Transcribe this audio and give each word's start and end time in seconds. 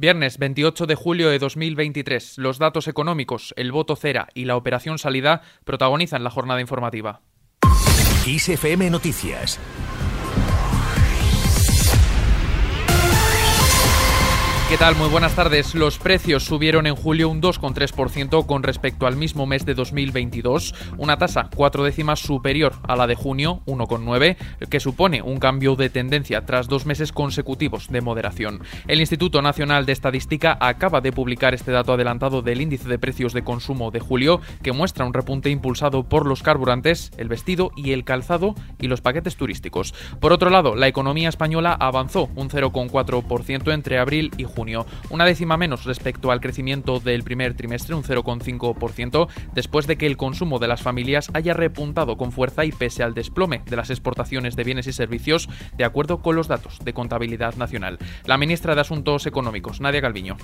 Viernes 0.00 0.38
28 0.38 0.86
de 0.86 0.94
julio 0.94 1.28
de 1.28 1.40
2023. 1.40 2.38
Los 2.38 2.60
datos 2.60 2.86
económicos, 2.86 3.52
el 3.56 3.72
voto 3.72 3.96
cera 3.96 4.28
y 4.32 4.44
la 4.44 4.54
operación 4.54 4.96
salida 4.96 5.42
protagonizan 5.64 6.22
la 6.22 6.30
jornada 6.30 6.60
informativa. 6.60 7.20
Noticias. 8.90 9.58
¿Qué 14.68 14.76
tal? 14.76 14.96
Muy 14.96 15.08
buenas 15.08 15.34
tardes. 15.34 15.74
Los 15.74 15.98
precios 15.98 16.44
subieron 16.44 16.86
en 16.86 16.94
julio 16.94 17.30
un 17.30 17.40
2,3% 17.40 18.44
con 18.44 18.62
respecto 18.62 19.06
al 19.06 19.16
mismo 19.16 19.46
mes 19.46 19.64
de 19.64 19.72
2022, 19.72 20.74
una 20.98 21.16
tasa 21.16 21.48
cuatro 21.56 21.84
décimas 21.84 22.20
superior 22.20 22.74
a 22.86 22.94
la 22.94 23.06
de 23.06 23.14
junio, 23.14 23.62
1,9, 23.64 24.36
que 24.68 24.78
supone 24.78 25.22
un 25.22 25.38
cambio 25.38 25.74
de 25.74 25.88
tendencia 25.88 26.44
tras 26.44 26.68
dos 26.68 26.84
meses 26.84 27.12
consecutivos 27.12 27.88
de 27.88 28.02
moderación. 28.02 28.60
El 28.86 29.00
Instituto 29.00 29.40
Nacional 29.40 29.86
de 29.86 29.92
Estadística 29.92 30.58
acaba 30.60 31.00
de 31.00 31.12
publicar 31.12 31.54
este 31.54 31.72
dato 31.72 31.94
adelantado 31.94 32.42
del 32.42 32.60
índice 32.60 32.90
de 32.90 32.98
precios 32.98 33.32
de 33.32 33.44
consumo 33.44 33.90
de 33.90 34.00
julio, 34.00 34.42
que 34.62 34.72
muestra 34.72 35.06
un 35.06 35.14
repunte 35.14 35.48
impulsado 35.48 36.02
por 36.10 36.26
los 36.26 36.42
carburantes, 36.42 37.10
el 37.16 37.28
vestido 37.28 37.70
y 37.74 37.92
el 37.92 38.04
calzado 38.04 38.54
y 38.78 38.88
los 38.88 39.00
paquetes 39.00 39.36
turísticos. 39.36 39.94
Por 40.20 40.34
otro 40.34 40.50
lado, 40.50 40.74
la 40.74 40.88
economía 40.88 41.30
española 41.30 41.72
avanzó 41.72 42.28
un 42.36 42.50
0,4% 42.50 43.72
entre 43.72 43.98
abril 43.98 44.30
y 44.36 44.44
junio 44.44 44.57
una 45.10 45.24
décima 45.24 45.56
menos 45.56 45.84
respecto 45.84 46.30
al 46.30 46.40
crecimiento 46.40 47.00
del 47.00 47.22
primer 47.22 47.54
trimestre, 47.54 47.94
un 47.94 48.02
0,5%, 48.02 49.28
después 49.54 49.86
de 49.86 49.96
que 49.96 50.06
el 50.06 50.16
consumo 50.16 50.58
de 50.58 50.68
las 50.68 50.82
familias 50.82 51.30
haya 51.34 51.54
repuntado 51.54 52.16
con 52.16 52.32
fuerza 52.32 52.64
y 52.64 52.72
pese 52.72 53.02
al 53.02 53.14
desplome 53.14 53.62
de 53.66 53.76
las 53.76 53.90
exportaciones 53.90 54.56
de 54.56 54.64
bienes 54.64 54.86
y 54.86 54.92
servicios, 54.92 55.48
de 55.76 55.84
acuerdo 55.84 56.22
con 56.22 56.36
los 56.36 56.48
datos 56.48 56.78
de 56.84 56.92
contabilidad 56.92 57.54
nacional. 57.54 57.98
La 58.24 58.38
ministra 58.38 58.74
de 58.74 58.80
Asuntos 58.80 59.26
Económicos, 59.26 59.80
Nadia 59.80 60.00
Calviño. 60.00 60.36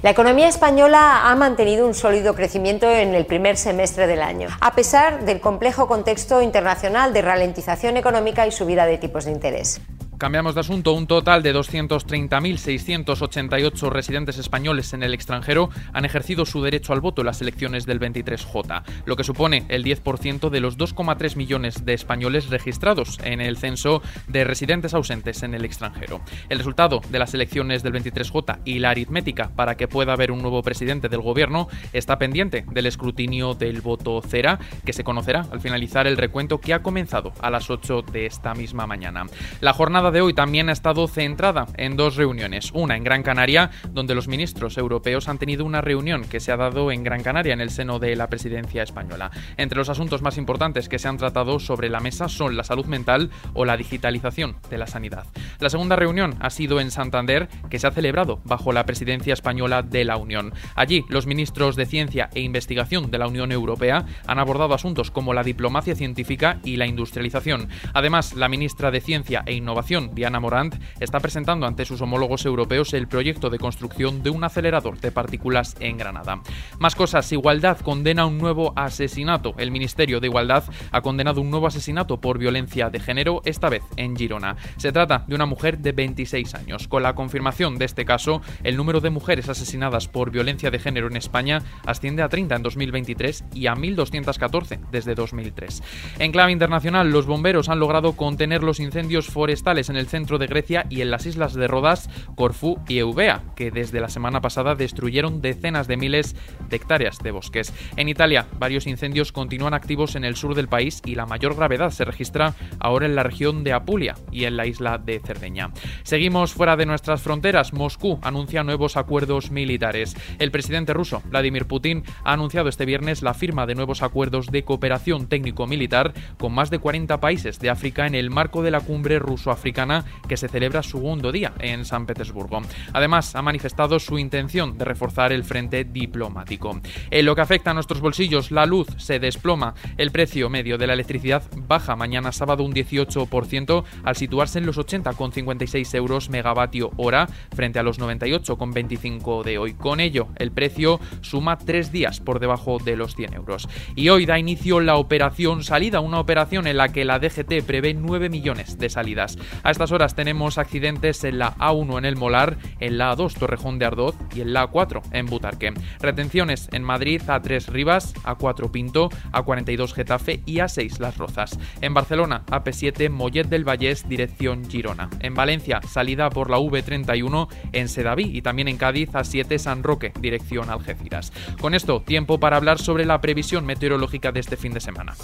La 0.00 0.10
economía 0.10 0.46
española 0.46 1.28
ha 1.28 1.34
mantenido 1.34 1.84
un 1.84 1.92
sólido 1.92 2.36
crecimiento 2.36 2.88
en 2.88 3.16
el 3.16 3.26
primer 3.26 3.56
semestre 3.56 4.06
del 4.06 4.22
año, 4.22 4.48
a 4.60 4.72
pesar 4.72 5.24
del 5.24 5.40
complejo 5.40 5.88
contexto 5.88 6.40
internacional 6.40 7.12
de 7.12 7.22
ralentización 7.22 7.96
económica 7.96 8.46
y 8.46 8.52
subida 8.52 8.86
de 8.86 8.98
tipos 8.98 9.24
de 9.24 9.32
interés. 9.32 9.80
Cambiamos 10.18 10.54
de 10.56 10.62
asunto. 10.62 10.94
Un 10.94 11.06
total 11.06 11.44
de 11.44 11.54
230.688 11.54 13.88
residentes 13.88 14.36
españoles 14.36 14.92
en 14.92 15.04
el 15.04 15.14
extranjero 15.14 15.70
han 15.92 16.04
ejercido 16.04 16.44
su 16.44 16.60
derecho 16.60 16.92
al 16.92 17.00
voto 17.00 17.22
en 17.22 17.26
las 17.26 17.40
elecciones 17.40 17.86
del 17.86 18.00
23J, 18.00 18.82
lo 19.04 19.14
que 19.14 19.22
supone 19.22 19.64
el 19.68 19.84
10% 19.84 20.50
de 20.50 20.58
los 20.58 20.76
2,3 20.76 21.36
millones 21.36 21.84
de 21.84 21.94
españoles 21.94 22.50
registrados 22.50 23.20
en 23.22 23.40
el 23.40 23.58
censo 23.58 24.02
de 24.26 24.42
residentes 24.42 24.92
ausentes 24.92 25.44
en 25.44 25.54
el 25.54 25.64
extranjero. 25.64 26.20
El 26.48 26.58
resultado 26.58 27.00
de 27.10 27.20
las 27.20 27.32
elecciones 27.34 27.84
del 27.84 27.92
23J 27.92 28.58
y 28.64 28.80
la 28.80 28.90
aritmética 28.90 29.52
para 29.54 29.76
que 29.76 29.86
pueda 29.86 30.14
haber 30.14 30.32
un 30.32 30.42
nuevo 30.42 30.62
presidente 30.62 31.08
del 31.08 31.20
gobierno 31.20 31.68
está 31.92 32.18
pendiente 32.18 32.64
del 32.72 32.86
escrutinio 32.86 33.54
del 33.54 33.82
voto 33.82 34.20
cera, 34.20 34.58
que 34.84 34.92
se 34.92 35.04
conocerá 35.04 35.46
al 35.52 35.60
finalizar 35.60 36.08
el 36.08 36.16
recuento 36.16 36.58
que 36.58 36.74
ha 36.74 36.82
comenzado 36.82 37.32
a 37.40 37.50
las 37.50 37.70
8 37.70 38.02
de 38.02 38.26
esta 38.26 38.52
misma 38.54 38.88
mañana. 38.88 39.24
La 39.60 39.72
jornada 39.72 40.07
de 40.10 40.20
hoy 40.20 40.34
también 40.34 40.68
ha 40.68 40.72
estado 40.72 41.06
centrada 41.08 41.66
en 41.76 41.96
dos 41.96 42.16
reuniones. 42.16 42.70
Una 42.72 42.96
en 42.96 43.04
Gran 43.04 43.22
Canaria, 43.22 43.70
donde 43.90 44.14
los 44.14 44.28
ministros 44.28 44.78
europeos 44.78 45.28
han 45.28 45.38
tenido 45.38 45.64
una 45.64 45.80
reunión 45.80 46.24
que 46.24 46.40
se 46.40 46.52
ha 46.52 46.56
dado 46.56 46.90
en 46.92 47.04
Gran 47.04 47.22
Canaria 47.22 47.52
en 47.52 47.60
el 47.60 47.70
seno 47.70 47.98
de 47.98 48.16
la 48.16 48.28
presidencia 48.28 48.82
española. 48.82 49.30
Entre 49.56 49.78
los 49.78 49.88
asuntos 49.88 50.22
más 50.22 50.38
importantes 50.38 50.88
que 50.88 50.98
se 50.98 51.08
han 51.08 51.16
tratado 51.16 51.58
sobre 51.58 51.88
la 51.88 52.00
mesa 52.00 52.28
son 52.28 52.56
la 52.56 52.64
salud 52.64 52.86
mental 52.86 53.30
o 53.54 53.64
la 53.64 53.76
digitalización 53.76 54.56
de 54.70 54.78
la 54.78 54.86
sanidad. 54.86 55.26
La 55.58 55.70
segunda 55.70 55.96
reunión 55.96 56.36
ha 56.40 56.50
sido 56.50 56.80
en 56.80 56.90
Santander, 56.90 57.48
que 57.68 57.78
se 57.78 57.86
ha 57.86 57.90
celebrado 57.90 58.40
bajo 58.44 58.72
la 58.72 58.86
presidencia 58.86 59.34
española 59.34 59.82
de 59.82 60.04
la 60.04 60.16
Unión. 60.16 60.52
Allí, 60.74 61.04
los 61.08 61.26
ministros 61.26 61.76
de 61.76 61.86
Ciencia 61.86 62.30
e 62.34 62.40
Investigación 62.40 63.10
de 63.10 63.18
la 63.18 63.28
Unión 63.28 63.52
Europea 63.52 64.06
han 64.26 64.38
abordado 64.38 64.74
asuntos 64.74 65.10
como 65.10 65.34
la 65.34 65.42
diplomacia 65.42 65.94
científica 65.94 66.60
y 66.62 66.76
la 66.76 66.86
industrialización. 66.86 67.68
Además, 67.94 68.34
la 68.34 68.48
ministra 68.48 68.90
de 68.90 69.00
Ciencia 69.00 69.42
e 69.46 69.54
Innovación 69.54 69.97
Diana 70.06 70.40
Morant, 70.40 70.76
está 71.00 71.20
presentando 71.20 71.66
ante 71.66 71.84
sus 71.84 72.00
homólogos 72.00 72.46
europeos 72.46 72.94
el 72.94 73.08
proyecto 73.08 73.50
de 73.50 73.58
construcción 73.58 74.22
de 74.22 74.30
un 74.30 74.44
acelerador 74.44 75.00
de 75.00 75.12
partículas 75.12 75.76
en 75.80 75.98
Granada. 75.98 76.40
Más 76.78 76.94
cosas, 76.94 77.30
Igualdad 77.32 77.78
condena 77.80 78.26
un 78.26 78.38
nuevo 78.38 78.72
asesinato. 78.76 79.54
El 79.58 79.70
Ministerio 79.70 80.20
de 80.20 80.28
Igualdad 80.28 80.64
ha 80.92 81.00
condenado 81.00 81.40
un 81.40 81.50
nuevo 81.50 81.66
asesinato 81.66 82.20
por 82.20 82.38
violencia 82.38 82.90
de 82.90 83.00
género, 83.00 83.42
esta 83.44 83.68
vez 83.68 83.82
en 83.96 84.16
Girona. 84.16 84.56
Se 84.76 84.92
trata 84.92 85.24
de 85.26 85.34
una 85.34 85.46
mujer 85.46 85.78
de 85.78 85.92
26 85.92 86.54
años. 86.54 86.88
Con 86.88 87.02
la 87.02 87.14
confirmación 87.14 87.78
de 87.78 87.84
este 87.84 88.04
caso, 88.04 88.40
el 88.62 88.76
número 88.76 89.00
de 89.00 89.10
mujeres 89.10 89.48
asesinadas 89.48 90.08
por 90.08 90.30
violencia 90.30 90.70
de 90.70 90.78
género 90.78 91.08
en 91.08 91.16
España 91.16 91.62
asciende 91.84 92.22
a 92.22 92.28
30 92.28 92.56
en 92.56 92.62
2023 92.62 93.44
y 93.54 93.66
a 93.66 93.74
1.214 93.74 94.80
desde 94.90 95.14
2003. 95.14 95.82
En 96.18 96.32
clave 96.32 96.52
internacional, 96.52 97.10
los 97.10 97.26
bomberos 97.26 97.68
han 97.68 97.78
logrado 97.78 98.12
contener 98.12 98.62
los 98.62 98.80
incendios 98.80 99.26
forestales 99.26 99.87
en 99.88 99.96
el 99.96 100.08
centro 100.08 100.38
de 100.38 100.46
Grecia 100.46 100.86
y 100.90 101.00
en 101.00 101.10
las 101.10 101.26
islas 101.26 101.54
de 101.54 101.66
Rodas, 101.66 102.08
Corfú 102.34 102.78
y 102.88 102.98
Eubea, 102.98 103.42
que 103.56 103.70
desde 103.70 104.00
la 104.00 104.08
semana 104.08 104.40
pasada 104.40 104.74
destruyeron 104.74 105.40
decenas 105.40 105.88
de 105.88 105.96
miles 105.96 106.36
de 106.68 106.76
hectáreas 106.76 107.18
de 107.18 107.30
bosques. 107.30 107.72
En 107.96 108.08
Italia, 108.08 108.46
varios 108.58 108.86
incendios 108.86 109.32
continúan 109.32 109.74
activos 109.74 110.16
en 110.16 110.24
el 110.24 110.36
sur 110.36 110.54
del 110.54 110.68
país 110.68 111.02
y 111.04 111.14
la 111.14 111.26
mayor 111.26 111.54
gravedad 111.54 111.90
se 111.90 112.04
registra 112.04 112.54
ahora 112.80 113.06
en 113.06 113.14
la 113.14 113.22
región 113.22 113.64
de 113.64 113.72
Apulia 113.72 114.16
y 114.30 114.44
en 114.44 114.56
la 114.56 114.66
isla 114.66 114.98
de 114.98 115.20
Cerdeña. 115.20 115.70
Seguimos 116.02 116.52
fuera 116.52 116.76
de 116.76 116.86
nuestras 116.86 117.22
fronteras. 117.22 117.72
Moscú 117.72 118.18
anuncia 118.22 118.64
nuevos 118.64 118.96
acuerdos 118.96 119.50
militares. 119.50 120.16
El 120.38 120.50
presidente 120.50 120.94
ruso, 120.94 121.22
Vladimir 121.26 121.66
Putin, 121.66 122.04
ha 122.24 122.32
anunciado 122.32 122.68
este 122.68 122.84
viernes 122.84 123.22
la 123.22 123.34
firma 123.34 123.66
de 123.66 123.74
nuevos 123.74 124.02
acuerdos 124.02 124.46
de 124.48 124.64
cooperación 124.64 125.28
técnico-militar 125.28 126.12
con 126.38 126.52
más 126.52 126.70
de 126.70 126.78
40 126.78 127.20
países 127.20 127.58
de 127.58 127.70
África 127.70 128.06
en 128.06 128.14
el 128.14 128.30
marco 128.30 128.62
de 128.62 128.70
la 128.70 128.80
cumbre 128.80 129.18
ruso-africana 129.18 129.77
que 130.26 130.36
se 130.36 130.48
celebra 130.48 130.82
segundo 130.82 131.30
día 131.30 131.52
en 131.60 131.84
San 131.84 132.06
Petersburgo. 132.06 132.62
Además, 132.92 133.36
ha 133.36 133.42
manifestado 133.42 133.98
su 134.00 134.18
intención 134.18 134.76
de 134.76 134.84
reforzar 134.84 135.32
el 135.32 135.44
frente 135.44 135.84
diplomático. 135.84 136.80
En 137.10 137.26
lo 137.26 137.34
que 137.34 137.42
afecta 137.42 137.70
a 137.70 137.74
nuestros 137.74 138.00
bolsillos, 138.00 138.50
la 138.50 138.66
luz 138.66 138.88
se 138.96 139.20
desploma. 139.20 139.74
El 139.96 140.10
precio 140.10 140.50
medio 140.50 140.78
de 140.78 140.86
la 140.86 140.94
electricidad 140.94 141.42
baja 141.68 141.94
mañana 141.94 142.32
sábado 142.32 142.64
un 142.64 142.72
18% 142.72 143.84
al 144.02 144.16
situarse 144.16 144.58
en 144.58 144.66
los 144.66 144.78
80,56 144.78 145.94
euros 145.94 146.30
megavatio 146.30 146.90
hora 146.96 147.28
frente 147.54 147.78
a 147.78 147.82
los 147.82 148.00
98,25 148.00 149.44
de 149.44 149.58
hoy. 149.58 149.74
Con 149.74 150.00
ello, 150.00 150.28
el 150.36 150.50
precio 150.50 151.00
suma 151.20 151.58
tres 151.58 151.92
días 151.92 152.20
por 152.20 152.40
debajo 152.40 152.78
de 152.78 152.96
los 152.96 153.14
100 153.14 153.34
euros. 153.34 153.68
Y 153.94 154.08
hoy 154.08 154.26
da 154.26 154.38
inicio 154.38 154.80
la 154.80 154.96
operación 154.96 155.62
salida, 155.62 156.00
una 156.00 156.20
operación 156.20 156.66
en 156.66 156.76
la 156.76 156.88
que 156.88 157.04
la 157.04 157.18
DGT 157.18 157.64
prevé 157.66 157.94
9 157.94 158.28
millones 158.28 158.78
de 158.78 158.88
salidas. 158.88 159.38
A 159.68 159.70
estas 159.70 159.92
horas 159.92 160.14
tenemos 160.14 160.56
accidentes 160.56 161.24
en 161.24 161.38
la 161.38 161.54
A1 161.56 161.98
en 161.98 162.06
el 162.06 162.16
Molar, 162.16 162.56
en 162.80 162.96
la 162.96 163.14
A2 163.14 163.34
Torrejón 163.34 163.78
de 163.78 163.84
Ardoz 163.84 164.16
y 164.34 164.40
en 164.40 164.54
la 164.54 164.66
A4 164.66 165.02
en 165.12 165.26
Butarque. 165.26 165.74
Retenciones 166.00 166.70
en 166.72 166.82
Madrid 166.82 167.20
A3 167.26 167.66
Rivas, 167.66 168.14
A4 168.24 168.70
Pinto, 168.70 169.10
A42 169.30 169.92
Getafe 169.92 170.40
y 170.46 170.60
A6 170.60 171.00
Las 171.00 171.18
Rozas. 171.18 171.58
En 171.82 171.92
Barcelona 171.92 172.44
AP7 172.46 173.10
Mollet 173.10 173.46
del 173.46 173.68
Vallés 173.68 174.08
dirección 174.08 174.70
Girona. 174.70 175.10
En 175.20 175.34
Valencia 175.34 175.82
salida 175.86 176.30
por 176.30 176.48
la 176.48 176.56
V31 176.56 177.48
en 177.74 177.90
Sedaví 177.90 178.34
y 178.34 178.40
también 178.40 178.68
en 178.68 178.78
Cádiz 178.78 179.10
A7 179.10 179.58
San 179.58 179.82
Roque 179.82 180.14
dirección 180.18 180.70
Algeciras. 180.70 181.30
Con 181.60 181.74
esto 181.74 182.00
tiempo 182.00 182.40
para 182.40 182.56
hablar 182.56 182.78
sobre 182.78 183.04
la 183.04 183.20
previsión 183.20 183.66
meteorológica 183.66 184.32
de 184.32 184.40
este 184.40 184.56
fin 184.56 184.72
de 184.72 184.80
semana. 184.80 185.14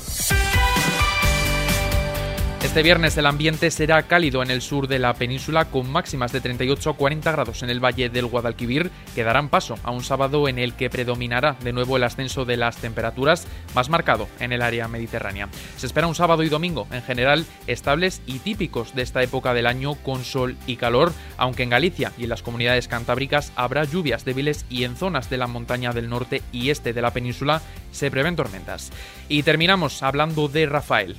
Este 2.75 2.83
viernes 2.83 3.17
el 3.17 3.27
ambiente 3.27 3.71
será 3.71 4.03
cálido 4.03 4.43
en 4.43 4.51
el 4.51 4.61
sur 4.61 4.89
de 4.89 4.99
la 4.99 5.15
península 5.15 5.67
con 5.67 5.89
máximas 5.89 6.33
de 6.33 6.41
38 6.41 6.91
a 6.91 6.97
40 6.97 7.31
grados 7.31 7.63
en 7.63 7.71
el 7.71 7.79
valle 7.79 8.09
del 8.09 8.27
Guadalquivir 8.27 8.91
que 9.15 9.23
darán 9.23 9.49
paso 9.49 9.79
a 9.85 9.93
un 9.93 10.03
sábado 10.03 10.49
en 10.49 10.59
el 10.59 10.75
que 10.75 10.91
predominará 10.91 11.55
de 11.63 11.73
nuevo 11.73 11.97
el 11.97 12.03
ascenso 12.03 12.45
de 12.45 12.57
las 12.57 12.79
temperaturas 12.79 13.47
más 13.77 13.91
marcado 13.91 14.27
en 14.41 14.51
el 14.51 14.61
área 14.61 14.89
mediterránea. 14.89 15.49
Se 15.77 15.87
espera 15.87 16.09
un 16.09 16.17
sábado 16.17 16.43
y 16.43 16.49
domingo 16.49 16.89
en 16.91 17.03
general 17.03 17.47
estables 17.69 18.23
y 18.27 18.41
típicos 18.41 18.93
de 18.93 19.03
esta 19.03 19.23
época 19.23 19.55
del 19.55 19.69
año 19.69 19.95
con 19.95 20.25
sol 20.25 20.57
y 20.67 20.75
calor, 20.75 21.13
aunque 21.37 21.63
en 21.63 21.71
Galicia 21.71 22.11
y 22.19 22.25
en 22.25 22.31
las 22.31 22.43
comunidades 22.43 22.89
cantábricas 22.89 23.53
habrá 23.55 23.85
lluvias 23.85 24.25
débiles 24.25 24.67
y 24.69 24.83
en 24.83 24.97
zonas 24.97 25.31
de 25.31 25.39
la 25.39 25.47
montaña 25.47 25.93
del 25.93 26.11
norte 26.11 26.43
y 26.51 26.71
este 26.71 26.93
de 26.93 27.03
la 27.03 27.13
península 27.13 27.63
se 27.93 28.11
prevén 28.11 28.35
tormentas. 28.35 28.91
Y 29.29 29.45
terminamos 29.45 30.03
hablando 30.03 30.49
de 30.49 30.67
Rafael. 30.67 31.17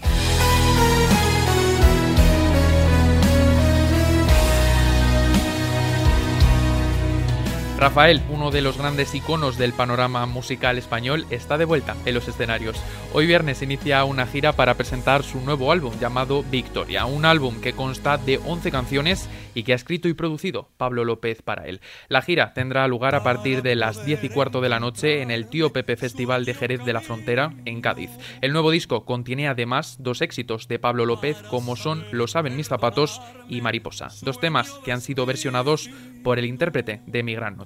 Rafael, 7.78 8.22
uno 8.30 8.52
de 8.52 8.62
los 8.62 8.78
grandes 8.78 9.14
iconos 9.14 9.58
del 9.58 9.74
panorama 9.74 10.26
musical 10.26 10.78
español, 10.78 11.26
está 11.30 11.58
de 11.58 11.66
vuelta 11.66 11.94
en 12.06 12.14
los 12.14 12.26
escenarios. 12.30 12.82
Hoy 13.12 13.28
viernes 13.28 13.62
inicia 13.62 14.06
una 14.06 14.26
gira 14.26 14.54
para 14.54 14.76
presentar 14.76 15.24
su 15.24 15.42
nuevo 15.42 15.74
álbum 15.74 15.94
llamado 16.00 16.44
Victoria, 16.44 17.06
un 17.06 17.26
álbum 17.26 17.60
que 17.60 17.74
consta 17.74 18.18
de 18.18 18.38
11 18.38 18.72
canciones 18.72 19.30
y 19.54 19.64
que 19.64 19.74
ha 19.74 19.76
escrito 19.76 20.08
y 20.08 20.14
producido 20.14 20.70
Pablo 20.78 21.04
López 21.04 21.42
para 21.42 21.66
él. 21.66 21.82
La 22.08 22.22
gira 22.22 22.54
tendrá 22.54 22.88
lugar 22.88 23.14
a 23.14 23.24
partir 23.24 23.62
de 23.62 23.76
las 23.76 24.06
10 24.06 24.24
y 24.24 24.30
cuarto 24.30 24.62
de 24.62 24.70
la 24.70 24.80
noche 24.80 25.22
en 25.22 25.30
el 25.30 25.48
Tío 25.48 25.74
Pepe 25.74 25.98
Festival 25.98 26.46
de 26.46 26.54
Jerez 26.54 26.84
de 26.86 26.94
la 26.94 27.02
Frontera, 27.02 27.54
en 27.66 27.82
Cádiz. 27.82 28.12
El 28.42 28.54
nuevo 28.54 28.72
disco 28.72 29.04
contiene 29.04 29.50
además 29.50 29.98
dos 30.00 30.22
éxitos 30.22 30.70
de 30.70 30.80
Pablo 30.80 31.06
López 31.06 31.38
como 31.50 31.76
son 31.76 32.06
Lo 32.12 32.28
saben 32.28 32.56
mis 32.56 32.70
zapatos 32.70 33.22
y 33.50 33.60
Mariposa, 33.60 34.08
dos 34.22 34.40
temas 34.40 34.72
que 34.86 34.94
han 34.94 35.02
sido 35.02 35.26
versionados 35.26 35.90
por 36.24 36.40
el 36.40 36.46
intérprete 36.46 37.02
de 37.06 37.24
Mi 37.24 37.36
Gran 37.36 37.58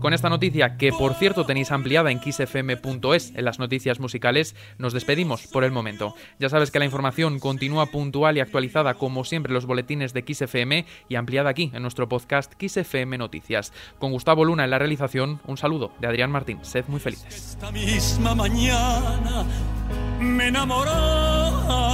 Con 0.00 0.12
esta 0.12 0.28
noticia, 0.28 0.76
que 0.76 0.92
por 0.92 1.14
cierto 1.14 1.44
tenéis 1.44 1.70
ampliada 1.72 2.10
en 2.10 2.20
kissfm.es 2.20 3.32
en 3.34 3.44
las 3.44 3.58
noticias 3.58 4.00
musicales, 4.00 4.54
nos 4.78 4.92
despedimos 4.92 5.46
por 5.46 5.64
el 5.64 5.72
momento. 5.72 6.14
Ya 6.38 6.48
sabes 6.48 6.70
que 6.70 6.78
la 6.78 6.84
información 6.84 7.38
continúa 7.38 7.86
puntual 7.86 8.36
y 8.36 8.40
actualizada 8.40 8.94
como 8.94 9.24
siempre 9.24 9.52
los 9.52 9.66
boletines 9.66 10.12
de 10.12 10.24
XFM 10.26 10.86
y 11.08 11.14
ampliada 11.14 11.50
aquí 11.50 11.70
en 11.74 11.82
nuestro 11.82 12.08
podcast 12.08 12.52
XFM 12.60 13.18
Noticias. 13.18 13.72
Con 13.98 14.12
Gustavo 14.12 14.44
Luna 14.44 14.64
en 14.64 14.70
la 14.70 14.78
realización, 14.78 15.40
un 15.46 15.56
saludo 15.56 15.92
de 16.00 16.08
Adrián 16.08 16.30
Martín. 16.30 16.58
Sed 16.62 16.84
muy 16.88 17.00
felices. 17.00 17.34
Esta 17.34 17.70
misma 17.72 18.34
mañana 18.34 19.44
me 20.20 20.48
enamorado 20.48 21.86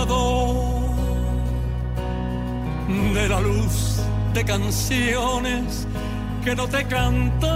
de 3.14 3.28
la 3.28 3.40
luz 3.40 4.00
de 4.34 4.44
canciones 4.44 5.86
que 6.44 6.56
no 6.56 6.66
te 6.66 6.80
he 6.80 6.86
cantado, 6.86 7.50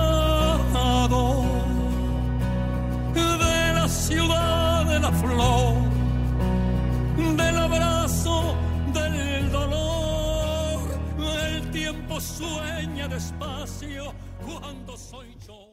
de 3.14 3.72
la 3.74 3.88
ciudad 3.88 4.84
de 4.86 5.00
la 5.00 5.10
flor, 5.10 5.74
del 7.36 7.56
abrazo 7.56 8.54
del 8.92 9.50
dolor, 9.50 10.80
el 11.42 11.70
tiempo 11.72 12.20
sueña 12.20 13.08
despacio 13.08 14.14
cuando 14.44 14.96
soy 14.96 15.36
yo. 15.46 15.66